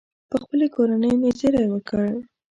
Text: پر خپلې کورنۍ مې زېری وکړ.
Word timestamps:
پر 0.29 0.39
خپلې 0.45 0.67
کورنۍ 0.75 1.13
مې 1.21 1.29
زېری 1.39 1.65
وکړ. 1.69 2.03